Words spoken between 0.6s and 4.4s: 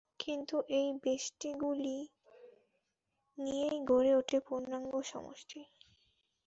এই ব্যষ্টিগুলি নিয়েই গড়ে ওঠে